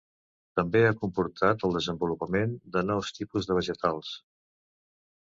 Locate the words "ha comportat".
0.85-1.67